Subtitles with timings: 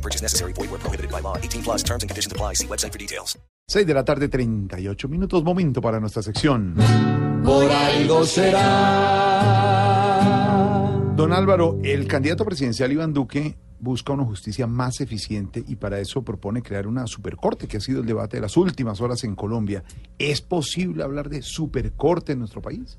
[0.00, 0.54] No purchase necessary.
[0.54, 1.36] Void where prohibited by law.
[1.36, 2.54] 18 plus terms and conditions apply.
[2.54, 3.38] See website for details.
[3.68, 5.44] 6 de la tarde, 38 minutos.
[5.44, 6.74] Momento para nuestra sección.
[7.44, 8.60] Por algo será.
[11.14, 16.22] Don Álvaro, el candidato presidencial Iván Duque busca una justicia más eficiente y para eso
[16.22, 19.84] propone crear una supercorte, que ha sido el debate de las últimas horas en Colombia.
[20.18, 22.98] ¿Es posible hablar de supercorte en nuestro país?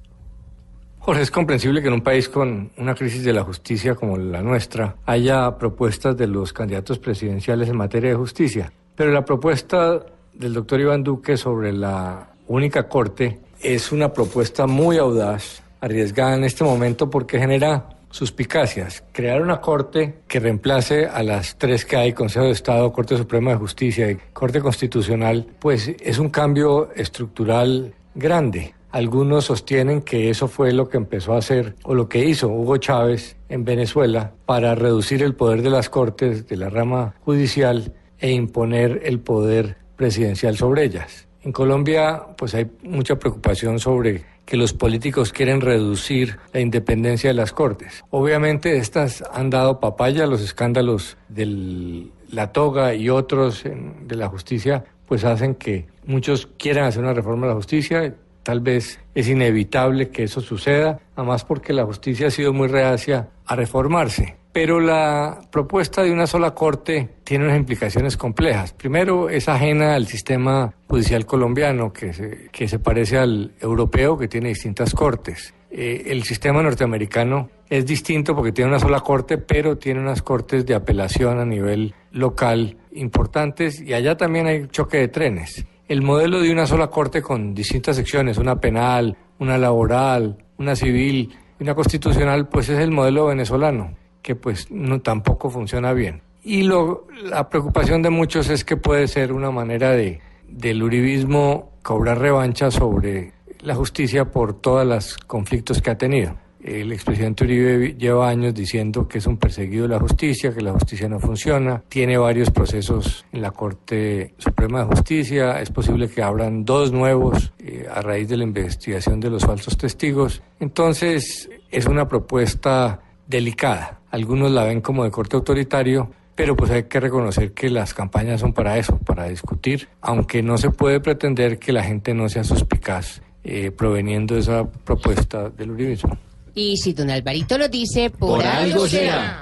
[1.11, 4.41] Jorge, es comprensible que en un país con una crisis de la justicia como la
[4.41, 8.71] nuestra haya propuestas de los candidatos presidenciales en materia de justicia.
[8.95, 14.99] Pero la propuesta del doctor Iván Duque sobre la única corte es una propuesta muy
[14.99, 19.03] audaz, arriesgada en este momento porque genera suspicacias.
[19.11, 23.51] Crear una corte que reemplace a las tres que hay, Consejo de Estado, Corte Suprema
[23.51, 28.75] de Justicia y Corte Constitucional, pues es un cambio estructural grande.
[28.91, 32.77] Algunos sostienen que eso fue lo que empezó a hacer o lo que hizo Hugo
[32.77, 38.31] Chávez en Venezuela para reducir el poder de las cortes, de la rama judicial e
[38.31, 41.27] imponer el poder presidencial sobre ellas.
[41.43, 47.33] En Colombia, pues hay mucha preocupación sobre que los políticos quieren reducir la independencia de
[47.33, 48.03] las cortes.
[48.09, 54.27] Obviamente estas han dado papaya a los escándalos de la toga y otros de la
[54.27, 58.15] justicia, pues hacen que muchos quieran hacer una reforma de la justicia.
[58.43, 63.29] Tal vez es inevitable que eso suceda, además porque la justicia ha sido muy reacia
[63.45, 64.37] a reformarse.
[64.53, 68.73] Pero la propuesta de una sola corte tiene unas implicaciones complejas.
[68.73, 74.27] Primero, es ajena al sistema judicial colombiano, que se, que se parece al europeo, que
[74.27, 75.53] tiene distintas cortes.
[75.69, 80.65] Eh, el sistema norteamericano es distinto porque tiene una sola corte, pero tiene unas cortes
[80.65, 85.65] de apelación a nivel local importantes y allá también hay choque de trenes.
[85.91, 91.35] El modelo de una sola corte con distintas secciones, una penal, una laboral, una civil
[91.59, 96.21] y una constitucional, pues es el modelo venezolano que pues no tampoco funciona bien.
[96.43, 101.73] Y lo, la preocupación de muchos es que puede ser una manera de del uribismo
[101.83, 106.37] cobrar revancha sobre la justicia por todos los conflictos que ha tenido.
[106.63, 110.73] El expresidente Uribe lleva años diciendo que es un perseguido de la justicia, que la
[110.73, 116.21] justicia no funciona, tiene varios procesos en la Corte Suprema de Justicia, es posible que
[116.21, 120.43] abran dos nuevos eh, a raíz de la investigación de los falsos testigos.
[120.59, 124.01] Entonces, es una propuesta delicada.
[124.11, 128.41] Algunos la ven como de corte autoritario, pero pues hay que reconocer que las campañas
[128.41, 132.43] son para eso, para discutir, aunque no se puede pretender que la gente no sea
[132.43, 136.17] suspicaz eh, proveniendo de esa propuesta del uribismo.
[136.53, 139.39] Y si don Alvarito lo dice, por, Por algo será.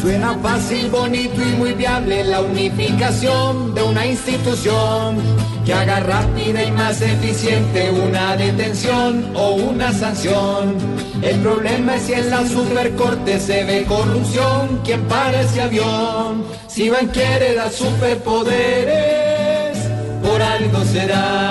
[0.00, 5.16] Suena fácil, bonito y muy viable la unificación de una institución
[5.64, 10.76] que haga rápida y más eficiente una detención o una sanción.
[11.22, 16.44] El problema es si en la supercorte se ve corrupción, ¿quién para ese avión?
[16.68, 19.78] Si Iván quiere dar superpoderes,
[20.22, 21.43] por algo será,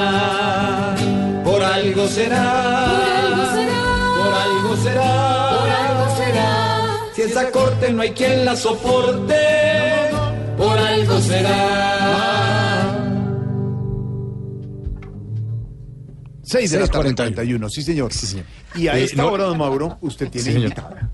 [2.03, 2.85] por algo será,
[4.17, 6.97] por algo será, por algo será.
[7.15, 9.35] Si esa corte no hay quien la soporte,
[10.57, 12.99] por algo será.
[16.43, 17.15] 6 de la tarde, 6:41.
[17.15, 17.69] 41.
[17.69, 18.11] Sí, señor.
[18.13, 18.45] Sí, señor.
[18.75, 21.09] Y a Eh, esta no- hora, don Mauro, usted tiene Sí, invitada.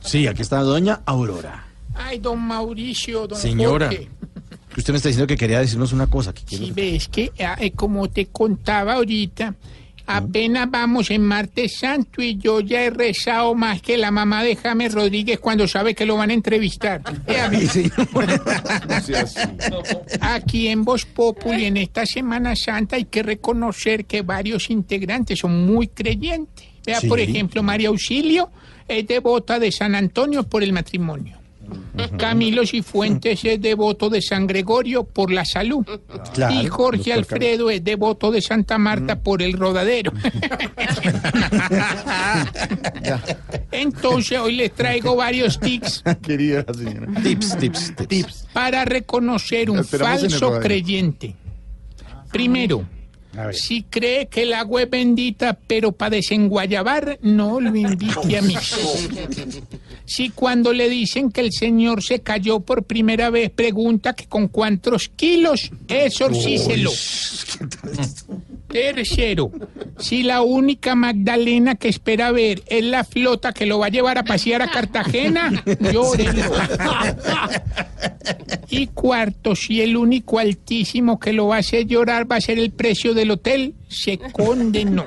[0.00, 1.64] Sí, aquí está doña Aurora.
[1.94, 4.08] Ay, don Mauricio, don Señora, Jorge.
[4.76, 6.32] usted me está diciendo que quería decirnos una cosa.
[6.32, 9.54] Que Si ves que, ah, eh, como te contaba ahorita,
[10.08, 14.56] apenas vamos en martes santo y yo ya he rezado más que la mamá de
[14.56, 17.02] James Rodríguez cuando sabe que lo van a entrevistar.
[20.20, 20.34] A.
[20.34, 25.66] Aquí en Voz Populi, en esta Semana Santa, hay que reconocer que varios integrantes son
[25.66, 26.66] muy creyentes.
[26.84, 27.08] Vea, Sí.
[27.08, 28.50] por ejemplo, María Auxilio
[28.86, 31.37] es devota de San Antonio por el matrimonio.
[32.16, 35.84] Camilo Cifuentes es devoto de San Gregorio por la salud.
[36.32, 40.12] Claro, y Jorge Alfredo es devoto de Santa Marta por el rodadero.
[43.70, 47.06] Entonces hoy les traigo varios tips Querida señora.
[47.22, 48.46] Tips, tips, tips.
[48.52, 51.34] para reconocer un falso creyente.
[52.30, 52.84] Primero,
[53.52, 58.54] si cree que el agua es bendita, pero para desenguayabar, no lo invite a mí.
[60.08, 64.48] Si cuando le dicen que el señor se cayó por primera vez, pregunta que con
[64.48, 66.90] cuántos kilos, exorcíselo.
[68.68, 69.50] Tercero,
[69.98, 74.16] si la única Magdalena que espera ver es la flota que lo va a llevar
[74.16, 75.62] a pasear a Cartagena,
[75.92, 76.52] llórelo.
[78.70, 82.58] Y cuarto, si el único altísimo que lo va a hacer llorar va a ser
[82.58, 85.06] el precio del hotel, se condenó.